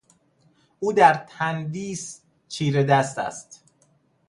[0.79, 3.63] او در تنیس چیره دست است.